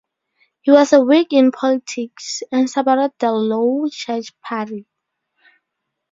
[0.63, 4.87] He was a Whig in politics, and supported the Low Church party.